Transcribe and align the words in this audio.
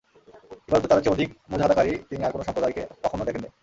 ইবাদতে 0.67 0.87
তাদের 0.87 1.03
চেয়ে 1.03 1.15
অধিক 1.15 1.29
মুজাহাদাকারী 1.51 1.91
তিনি 2.09 2.21
আর 2.23 2.31
কোন 2.31 2.41
সম্প্রদায়কে 2.43 2.83
কখনো 3.03 3.23
দেখেন 3.25 3.41
নি। 3.43 3.49